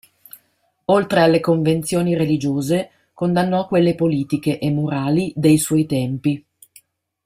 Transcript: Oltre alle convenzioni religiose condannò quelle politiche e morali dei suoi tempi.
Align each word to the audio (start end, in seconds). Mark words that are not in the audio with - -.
Oltre 0.85 1.19
alle 1.21 1.39
convenzioni 1.39 2.15
religiose 2.15 2.89
condannò 3.13 3.67
quelle 3.67 3.93
politiche 3.93 4.57
e 4.57 4.71
morali 4.71 5.31
dei 5.35 5.59
suoi 5.59 5.85
tempi. 5.85 6.43